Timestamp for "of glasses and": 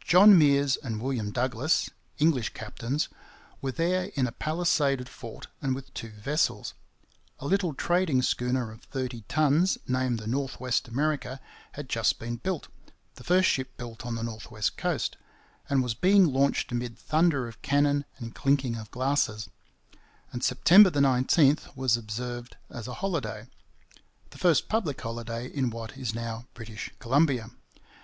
18.74-20.42